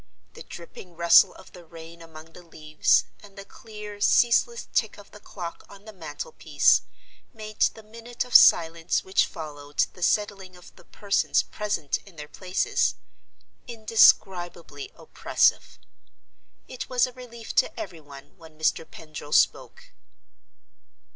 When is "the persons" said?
10.75-11.43